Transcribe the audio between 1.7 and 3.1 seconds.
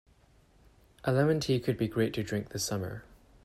be great to drink this summer.